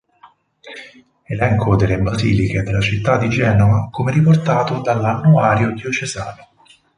[1.27, 6.47] Elenco della basiliche della città di Genova come riportato dall'annuario diocesano.